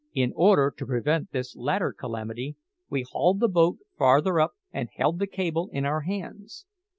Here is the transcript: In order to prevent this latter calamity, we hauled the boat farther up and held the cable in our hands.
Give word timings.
In 0.15 0.33
order 0.35 0.73
to 0.75 0.85
prevent 0.87 1.31
this 1.31 1.55
latter 1.55 1.93
calamity, 1.93 2.55
we 2.89 3.03
hauled 3.11 3.39
the 3.39 3.47
boat 3.47 3.77
farther 3.99 4.39
up 4.39 4.53
and 4.71 4.89
held 4.95 5.19
the 5.19 5.27
cable 5.27 5.69
in 5.71 5.85
our 5.85 6.01
hands. 6.01 6.65